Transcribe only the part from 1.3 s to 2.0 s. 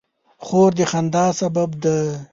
سبب ده.